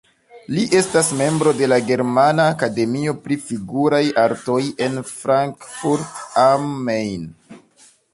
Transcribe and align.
Li 0.57 0.61
estas 0.77 1.09
membro 1.17 1.51
de 1.57 1.67
la 1.73 1.77
Germana 1.89 2.47
akademio 2.53 3.13
pri 3.27 3.37
figuraj 3.49 4.01
artoj 4.23 4.57
en 4.87 4.97
Frankfurt 5.11 6.25
am 6.45 6.67
Main. 6.89 7.29